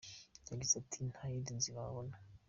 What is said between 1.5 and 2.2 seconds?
nzira wabona.